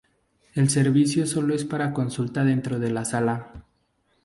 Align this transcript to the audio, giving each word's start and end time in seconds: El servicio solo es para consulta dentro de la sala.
El 0.55 0.71
servicio 0.71 1.27
solo 1.27 1.53
es 1.53 1.63
para 1.63 1.93
consulta 1.93 2.43
dentro 2.43 2.79
de 2.79 2.89
la 2.89 3.05
sala. 3.05 3.67